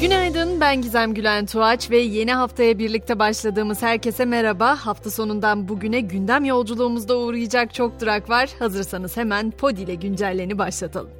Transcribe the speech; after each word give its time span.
Günaydın 0.00 0.60
ben 0.60 0.82
Gizem 0.82 1.14
Gülen 1.14 1.46
Tuğaç 1.46 1.90
ve 1.90 1.98
yeni 1.98 2.32
haftaya 2.32 2.78
birlikte 2.78 3.18
başladığımız 3.18 3.82
herkese 3.82 4.24
merhaba. 4.24 4.76
Hafta 4.76 5.10
sonundan 5.10 5.68
bugüne 5.68 6.00
gündem 6.00 6.44
yolculuğumuzda 6.44 7.18
uğrayacak 7.18 7.74
çok 7.74 8.00
durak 8.00 8.30
var. 8.30 8.50
Hazırsanız 8.58 9.16
hemen 9.16 9.50
Podi 9.50 9.82
ile 9.82 9.94
güncelleni 9.94 10.58
başlatalım. 10.58 11.10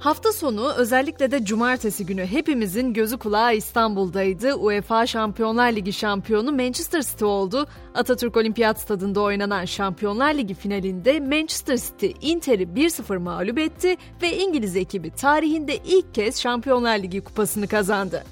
Hafta 0.00 0.32
sonu 0.32 0.72
özellikle 0.72 1.30
de 1.30 1.44
cumartesi 1.44 2.06
günü 2.06 2.26
hepimizin 2.26 2.92
gözü 2.92 3.18
kulağı 3.18 3.54
İstanbul'daydı. 3.54 4.54
UEFA 4.54 5.06
Şampiyonlar 5.06 5.72
Ligi 5.72 5.92
şampiyonu 5.92 6.52
Manchester 6.52 7.02
City 7.02 7.24
oldu. 7.24 7.66
Atatürk 7.94 8.36
Olimpiyat 8.36 8.80
Stadında 8.80 9.20
oynanan 9.20 9.64
Şampiyonlar 9.64 10.34
Ligi 10.34 10.54
finalinde 10.54 11.20
Manchester 11.20 11.76
City 11.76 12.10
Inter'i 12.20 12.62
1-0 12.62 13.18
mağlup 13.18 13.58
etti 13.58 13.96
ve 14.22 14.36
İngiliz 14.36 14.76
ekibi 14.76 15.10
tarihinde 15.10 15.76
ilk 15.76 16.14
kez 16.14 16.40
Şampiyonlar 16.40 16.98
Ligi 16.98 17.20
kupasını 17.20 17.68
kazandı. 17.68 18.24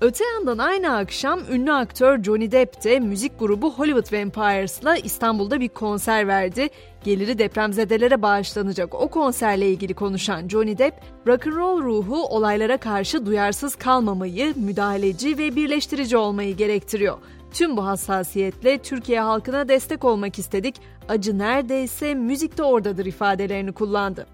Öte 0.00 0.24
yandan 0.24 0.58
aynı 0.58 0.96
akşam 0.96 1.40
ünlü 1.50 1.72
aktör 1.72 2.22
Johnny 2.22 2.50
Depp 2.50 2.84
de 2.84 3.00
müzik 3.00 3.38
grubu 3.38 3.72
Hollywood 3.72 4.12
Vampires'la 4.12 4.96
İstanbul'da 4.96 5.60
bir 5.60 5.68
konser 5.68 6.28
verdi. 6.28 6.68
Geliri 7.04 7.38
depremzedelere 7.38 8.22
bağışlanacak 8.22 8.94
o 8.94 9.08
konserle 9.08 9.70
ilgili 9.70 9.94
konuşan 9.94 10.48
Johnny 10.48 10.78
Depp, 10.78 10.94
rock'n'roll 11.26 11.82
ruhu 11.82 12.26
olaylara 12.26 12.76
karşı 12.76 13.26
duyarsız 13.26 13.76
kalmamayı, 13.76 14.54
müdahaleci 14.56 15.38
ve 15.38 15.56
birleştirici 15.56 16.16
olmayı 16.16 16.56
gerektiriyor. 16.56 17.18
Tüm 17.52 17.76
bu 17.76 17.86
hassasiyetle 17.86 18.78
Türkiye 18.78 19.20
halkına 19.20 19.68
destek 19.68 20.04
olmak 20.04 20.38
istedik, 20.38 20.74
acı 21.08 21.38
neredeyse 21.38 22.14
müzikte 22.14 22.62
oradadır 22.62 23.06
ifadelerini 23.06 23.72
kullandı. 23.72 24.26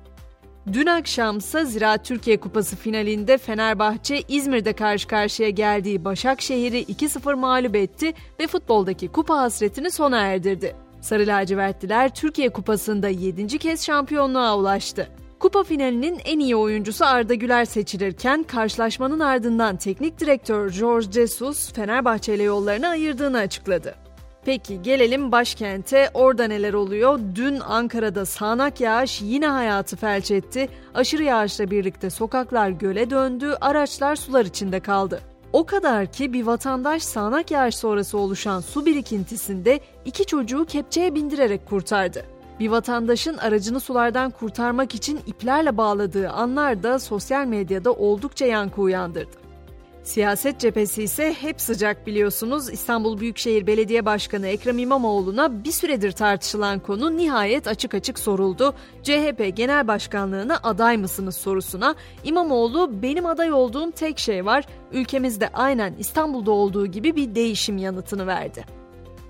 Dün 0.67 0.87
akşamsa 0.87 1.65
Ziraat 1.65 2.05
Türkiye 2.05 2.41
Kupası 2.41 2.77
finalinde 2.77 3.39
Fenerbahçe 3.39 4.23
İzmir'de 4.29 4.73
karşı 4.73 5.09
karşıya 5.09 5.51
geldiği 5.51 6.05
Başakşehir'i 6.05 6.83
2-0 6.83 7.35
mağlup 7.35 7.77
etti 7.77 8.13
ve 8.41 8.47
futboldaki 8.47 9.09
kupa 9.09 9.39
hasretini 9.39 9.91
sona 9.91 10.19
erdirdi. 10.19 10.77
Sarı 11.01 11.27
lacivertliler 11.27 12.15
Türkiye 12.15 12.49
Kupası'nda 12.49 13.09
7. 13.09 13.59
kez 13.59 13.85
şampiyonluğa 13.85 14.59
ulaştı. 14.59 15.09
Kupa 15.39 15.63
finalinin 15.63 16.21
en 16.25 16.39
iyi 16.39 16.57
oyuncusu 16.57 17.05
Arda 17.05 17.35
Güler 17.35 17.65
seçilirken 17.65 18.43
karşılaşmanın 18.43 19.21
ardından 19.21 19.77
teknik 19.77 20.21
direktör 20.21 20.73
George 20.73 21.13
Jesus 21.13 21.73
Fenerbahçe 21.73 22.35
ile 22.35 22.43
yollarını 22.43 22.89
ayırdığını 22.89 23.39
açıkladı. 23.39 23.95
Peki 24.45 24.83
gelelim 24.83 25.33
başkente. 25.33 26.11
Orada 26.15 26.45
neler 26.45 26.75
oluyor? 26.75 27.21
Dün 27.35 27.61
Ankara'da 27.61 28.27
sağanak 28.27 28.81
yağış 28.81 29.23
yine 29.23 29.47
hayatı 29.47 29.97
felç 29.97 30.31
etti. 30.31 30.69
Aşırı 30.95 31.23
yağışla 31.23 31.71
birlikte 31.71 32.11
sokaklar 32.11 32.71
göle 32.71 33.11
döndü, 33.11 33.57
araçlar 33.61 34.17
sular 34.17 34.45
içinde 34.45 34.81
kaldı. 34.81 35.21
O 35.53 35.67
kadar 35.67 36.13
ki 36.13 36.33
bir 36.33 36.47
vatandaş 36.47 37.03
sağanak 37.03 37.51
yağış 37.51 37.77
sonrası 37.77 38.19
oluşan 38.19 38.61
su 38.61 38.87
birikintisinde 38.87 39.81
iki 40.05 40.25
çocuğu 40.25 40.65
kepçeye 40.65 41.15
bindirerek 41.15 41.67
kurtardı. 41.67 42.25
Bir 42.61 42.69
vatandaşın 42.69 43.39
aracını 43.39 43.81
sulardan 43.81 44.31
kurtarmak 44.31 44.95
için 44.95 45.21
iplerle 45.27 45.77
bağladığı 45.77 46.31
anlar 46.31 46.83
da 46.83 46.99
sosyal 46.99 47.47
medyada 47.47 47.93
oldukça 47.93 48.47
yankı 48.47 48.81
uyandırdı. 48.81 49.42
Siyaset 50.03 50.61
cephesi 50.61 51.03
ise 51.03 51.33
hep 51.41 51.61
sıcak 51.61 52.07
biliyorsunuz. 52.07 52.71
İstanbul 52.71 53.21
Büyükşehir 53.21 53.67
Belediye 53.67 54.05
Başkanı 54.05 54.47
Ekrem 54.47 54.79
İmamoğlu'na 54.79 55.65
bir 55.65 55.73
süredir 55.73 56.13
tartışılan 56.13 56.79
konu 56.79 57.17
nihayet 57.17 57.69
açık 57.69 57.95
açık 57.95 58.19
soruldu. 58.19 58.75
CHP 59.03 59.57
Genel 59.57 59.89
Başkanlığına 59.89 60.61
aday 60.63 60.97
mısınız 60.97 61.37
sorusuna 61.37 61.95
İmamoğlu 62.25 63.03
benim 63.03 63.27
aday 63.27 63.53
olduğum 63.53 63.91
tek 63.91 64.19
şey 64.19 64.47
var. 64.47 64.65
Ülkemizde 64.93 65.49
aynen 65.49 65.95
İstanbul'da 65.99 66.51
olduğu 66.51 66.87
gibi 66.87 67.17
bir 67.17 67.35
değişim 67.35 67.79
yanıtını 67.79 68.27
verdi. 68.27 68.65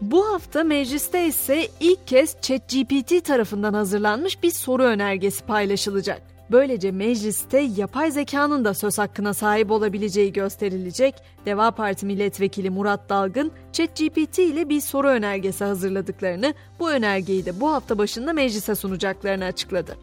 Bu 0.00 0.32
hafta 0.32 0.64
mecliste 0.64 1.26
ise 1.26 1.68
ilk 1.80 2.06
kez 2.06 2.36
ChatGPT 2.42 3.24
tarafından 3.24 3.74
hazırlanmış 3.74 4.42
bir 4.42 4.50
soru 4.50 4.82
önergesi 4.82 5.44
paylaşılacak. 5.44 6.31
Böylece 6.52 6.90
mecliste 6.90 7.58
yapay 7.58 8.10
zekanın 8.10 8.64
da 8.64 8.74
söz 8.74 8.98
hakkına 8.98 9.34
sahip 9.34 9.70
olabileceği 9.70 10.32
gösterilecek. 10.32 11.14
Deva 11.46 11.70
Parti 11.70 12.06
Milletvekili 12.06 12.70
Murat 12.70 13.08
Dalgın, 13.08 13.52
ChatGPT 13.72 14.38
ile 14.38 14.68
bir 14.68 14.80
soru 14.80 15.08
önergesi 15.08 15.64
hazırladıklarını, 15.64 16.54
bu 16.78 16.90
önergeyi 16.90 17.46
de 17.46 17.60
bu 17.60 17.72
hafta 17.72 17.98
başında 17.98 18.32
meclise 18.32 18.74
sunacaklarını 18.74 19.44
açıkladı. 19.44 19.96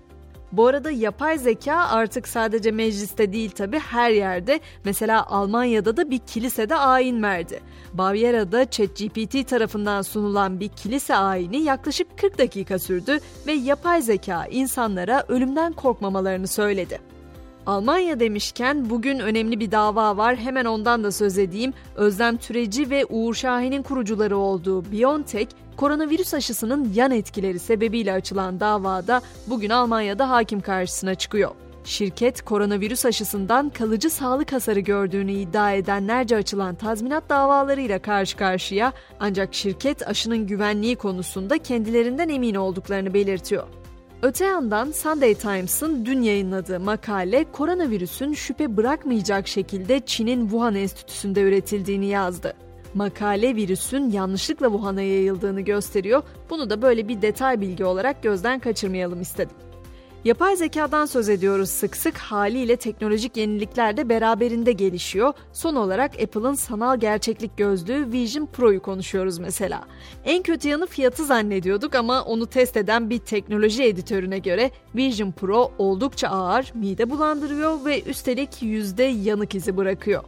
Bu 0.51 0.67
arada 0.67 0.91
yapay 0.91 1.37
zeka 1.37 1.75
artık 1.75 2.27
sadece 2.27 2.71
mecliste 2.71 3.33
değil 3.33 3.51
tabi 3.51 3.79
her 3.79 4.11
yerde. 4.11 4.59
Mesela 4.85 5.27
Almanya'da 5.27 5.97
da 5.97 6.11
bir 6.11 6.19
kilisede 6.19 6.75
ayin 6.75 7.23
verdi. 7.23 7.59
Baviera'da 7.93 8.69
ChatGPT 8.69 9.49
tarafından 9.49 10.01
sunulan 10.01 10.59
bir 10.59 10.69
kilise 10.69 11.15
ayini 11.15 11.63
yaklaşık 11.63 12.17
40 12.17 12.37
dakika 12.37 12.79
sürdü 12.79 13.19
ve 13.47 13.51
yapay 13.51 14.01
zeka 14.01 14.45
insanlara 14.45 15.23
ölümden 15.27 15.73
korkmamalarını 15.73 16.47
söyledi. 16.47 17.18
Almanya 17.65 18.19
demişken 18.19 18.89
bugün 18.89 19.19
önemli 19.19 19.59
bir 19.59 19.71
dava 19.71 20.17
var. 20.17 20.35
Hemen 20.35 20.65
ondan 20.65 21.03
da 21.03 21.11
söz 21.11 21.37
edeyim. 21.37 21.73
Özlem 21.95 22.37
Türeci 22.37 22.89
ve 22.89 23.05
Uğur 23.09 23.33
Şahin'in 23.33 23.83
kurucuları 23.83 24.37
olduğu 24.37 24.91
BioNTech, 24.91 25.49
koronavirüs 25.77 26.33
aşısının 26.33 26.91
yan 26.95 27.11
etkileri 27.11 27.59
sebebiyle 27.59 28.13
açılan 28.13 28.59
davada 28.59 29.21
bugün 29.47 29.69
Almanya'da 29.69 30.29
hakim 30.29 30.61
karşısına 30.61 31.15
çıkıyor. 31.15 31.51
Şirket 31.83 32.41
koronavirüs 32.41 33.05
aşısından 33.05 33.69
kalıcı 33.69 34.09
sağlık 34.09 34.53
hasarı 34.53 34.79
gördüğünü 34.79 35.31
iddia 35.31 35.71
edenlerce 35.71 36.35
açılan 36.35 36.75
tazminat 36.75 37.29
davalarıyla 37.29 37.99
karşı 37.99 38.37
karşıya 38.37 38.93
ancak 39.19 39.53
şirket 39.53 40.07
aşının 40.07 40.47
güvenliği 40.47 40.95
konusunda 40.95 41.57
kendilerinden 41.57 42.29
emin 42.29 42.55
olduklarını 42.55 43.13
belirtiyor. 43.13 43.78
Öte 44.21 44.45
yandan 44.45 44.91
Sunday 44.91 45.33
Times'ın 45.33 46.05
dün 46.05 46.21
yayınladığı 46.21 46.79
makale 46.79 47.45
koronavirüsün 47.51 48.33
şüphe 48.33 48.77
bırakmayacak 48.77 49.47
şekilde 49.47 49.99
Çin'in 49.99 50.41
Wuhan 50.41 50.75
Enstitüsü'nde 50.75 51.41
üretildiğini 51.41 52.05
yazdı. 52.05 52.53
Makale 52.93 53.55
virüsün 53.55 54.09
yanlışlıkla 54.09 54.67
Wuhan'a 54.67 55.01
yayıldığını 55.01 55.61
gösteriyor. 55.61 56.23
Bunu 56.49 56.69
da 56.69 56.81
böyle 56.81 57.07
bir 57.07 57.21
detay 57.21 57.61
bilgi 57.61 57.85
olarak 57.85 58.23
gözden 58.23 58.59
kaçırmayalım 58.59 59.21
istedim. 59.21 59.55
Yapay 60.25 60.55
zekadan 60.55 61.05
söz 61.05 61.29
ediyoruz 61.29 61.69
sık 61.69 61.97
sık 61.97 62.17
haliyle 62.17 62.75
teknolojik 62.75 63.37
yenilikler 63.37 63.97
de 63.97 64.09
beraberinde 64.09 64.71
gelişiyor. 64.71 65.33
Son 65.53 65.75
olarak 65.75 66.21
Apple'ın 66.21 66.53
sanal 66.53 66.99
gerçeklik 66.99 67.57
gözlüğü 67.57 68.11
Vision 68.11 68.45
Pro'yu 68.45 68.81
konuşuyoruz 68.81 69.39
mesela. 69.39 69.81
En 70.25 70.43
kötü 70.43 70.67
yanı 70.67 70.87
fiyatı 70.87 71.25
zannediyorduk 71.25 71.95
ama 71.95 72.23
onu 72.23 72.47
test 72.47 72.77
eden 72.77 73.09
bir 73.09 73.19
teknoloji 73.19 73.83
editörüne 73.83 74.39
göre 74.39 74.71
Vision 74.95 75.31
Pro 75.31 75.71
oldukça 75.77 76.27
ağır, 76.27 76.71
mide 76.73 77.09
bulandırıyor 77.09 77.85
ve 77.85 78.03
üstelik 78.03 78.61
yüzde 78.61 79.03
yanık 79.03 79.55
izi 79.55 79.77
bırakıyor. 79.77 80.23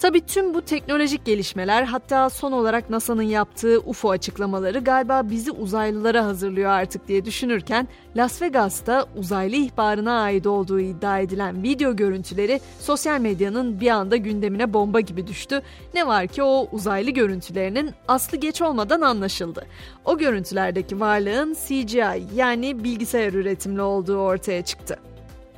Tabi 0.00 0.26
tüm 0.26 0.54
bu 0.54 0.62
teknolojik 0.62 1.24
gelişmeler 1.24 1.82
hatta 1.82 2.30
son 2.30 2.52
olarak 2.52 2.90
NASA'nın 2.90 3.22
yaptığı 3.22 3.80
UFO 3.80 4.10
açıklamaları 4.10 4.78
galiba 4.78 5.30
bizi 5.30 5.50
uzaylılara 5.50 6.24
hazırlıyor 6.24 6.70
artık 6.70 7.08
diye 7.08 7.24
düşünürken 7.24 7.88
Las 8.16 8.42
Vegas'ta 8.42 9.06
uzaylı 9.16 9.56
ihbarına 9.56 10.20
ait 10.20 10.46
olduğu 10.46 10.80
iddia 10.80 11.18
edilen 11.18 11.62
video 11.62 11.96
görüntüleri 11.96 12.60
sosyal 12.80 13.20
medyanın 13.20 13.80
bir 13.80 13.88
anda 13.88 14.16
gündemine 14.16 14.72
bomba 14.74 15.00
gibi 15.00 15.26
düştü. 15.26 15.62
Ne 15.94 16.06
var 16.06 16.26
ki 16.26 16.42
o 16.42 16.68
uzaylı 16.72 17.10
görüntülerinin 17.10 17.90
aslı 18.08 18.36
geç 18.36 18.62
olmadan 18.62 19.00
anlaşıldı. 19.00 19.66
O 20.04 20.18
görüntülerdeki 20.18 21.00
varlığın 21.00 21.56
CGI 21.66 22.24
yani 22.34 22.84
bilgisayar 22.84 23.32
üretimli 23.32 23.82
olduğu 23.82 24.16
ortaya 24.16 24.62
çıktı. 24.64 24.98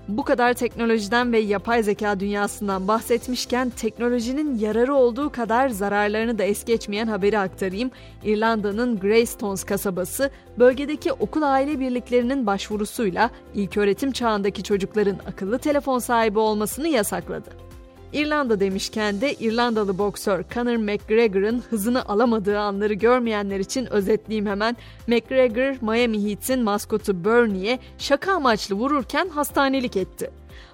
Bu 0.08 0.24
kadar 0.24 0.54
teknolojiden 0.54 1.32
ve 1.32 1.38
yapay 1.38 1.82
zeka 1.82 2.20
dünyasından 2.20 2.88
bahsetmişken 2.88 3.70
teknolojinin 3.70 4.58
yararı 4.58 4.94
olduğu 4.94 5.30
kadar 5.32 5.68
zararlarını 5.68 6.38
da 6.38 6.44
es 6.44 6.64
geçmeyen 6.64 7.06
haberi 7.06 7.38
aktarayım. 7.38 7.90
İrlanda'nın 8.24 8.98
Greystones 8.98 9.64
kasabası 9.64 10.30
bölgedeki 10.58 11.12
okul 11.12 11.42
aile 11.42 11.80
birliklerinin 11.80 12.46
başvurusuyla 12.46 13.30
ilköğretim 13.54 14.12
çağındaki 14.12 14.62
çocukların 14.62 15.16
akıllı 15.26 15.58
telefon 15.58 15.98
sahibi 15.98 16.38
olmasını 16.38 16.88
yasakladı. 16.88 17.67
İrlanda 18.12 18.60
demişken 18.60 19.20
de 19.20 19.34
İrlandalı 19.34 19.98
boksör 19.98 20.44
Conor 20.54 20.76
McGregor'ın 20.76 21.62
hızını 21.70 22.08
alamadığı 22.08 22.58
anları 22.58 22.94
görmeyenler 22.94 23.60
için 23.60 23.92
özetleyeyim 23.92 24.46
hemen. 24.46 24.76
McGregor, 25.06 25.92
Miami 25.92 26.28
Heat'in 26.28 26.62
maskotu 26.62 27.24
Bernie'ye 27.24 27.78
şaka 27.98 28.32
amaçlı 28.32 28.74
vururken 28.74 29.28
hastanelik 29.28 29.96
etti. 29.96 30.30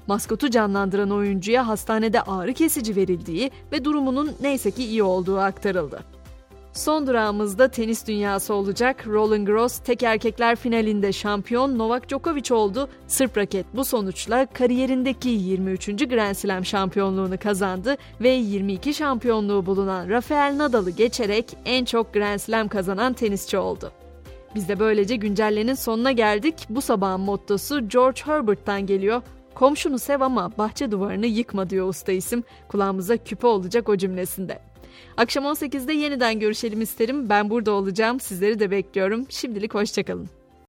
Maskotu 0.06 0.50
canlandıran 0.50 1.10
oyuncuya 1.10 1.68
hastanede 1.68 2.22
ağrı 2.22 2.54
kesici 2.54 2.96
verildiği 2.96 3.50
ve 3.72 3.84
durumunun 3.84 4.32
neyse 4.40 4.70
ki 4.70 4.84
iyi 4.84 5.02
olduğu 5.02 5.38
aktarıldı. 5.38 6.13
Son 6.74 7.06
durağımızda 7.06 7.68
tenis 7.68 8.06
dünyası 8.06 8.54
olacak. 8.54 9.06
Roland 9.06 9.46
Garros 9.46 9.78
tek 9.78 10.02
erkekler 10.02 10.56
finalinde 10.56 11.12
şampiyon 11.12 11.78
Novak 11.78 12.08
Djokovic 12.08 12.54
oldu. 12.54 12.88
Sırp 13.06 13.36
raket 13.36 13.66
bu 13.74 13.84
sonuçla 13.84 14.46
kariyerindeki 14.46 15.28
23. 15.28 15.86
Grand 15.86 16.34
Slam 16.34 16.64
şampiyonluğunu 16.64 17.38
kazandı 17.38 17.96
ve 18.20 18.28
22 18.28 18.94
şampiyonluğu 18.94 19.66
bulunan 19.66 20.08
Rafael 20.08 20.58
Nadal'ı 20.58 20.90
geçerek 20.90 21.56
en 21.64 21.84
çok 21.84 22.14
Grand 22.14 22.38
Slam 22.38 22.68
kazanan 22.68 23.12
tenisçi 23.12 23.58
oldu. 23.58 23.92
Biz 24.54 24.68
de 24.68 24.78
böylece 24.80 25.16
güncellenin 25.16 25.74
sonuna 25.74 26.12
geldik. 26.12 26.54
Bu 26.68 26.80
sabahın 26.80 27.20
mottosu 27.20 27.88
George 27.88 28.20
Herbert'tan 28.24 28.86
geliyor. 28.86 29.22
Komşunu 29.54 29.98
sev 29.98 30.20
ama 30.20 30.50
bahçe 30.58 30.90
duvarını 30.90 31.26
yıkma 31.26 31.70
diyor 31.70 31.88
usta 31.88 32.12
isim. 32.12 32.44
Kulağımıza 32.68 33.16
küpe 33.16 33.46
olacak 33.46 33.88
o 33.88 33.96
cümlesinde. 33.96 34.73
Akşam 35.16 35.44
18'de 35.44 35.92
yeniden 35.92 36.40
görüşelim 36.40 36.82
isterim. 36.82 37.28
Ben 37.28 37.50
burada 37.50 37.72
olacağım. 37.72 38.20
Sizleri 38.20 38.58
de 38.58 38.70
bekliyorum. 38.70 39.26
Şimdilik 39.28 39.74
hoşçakalın. 39.74 40.28